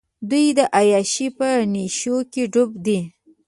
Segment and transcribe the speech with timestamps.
[0.29, 2.99] دوۍ د عیاشۍ په نېشوکې ډوب دي.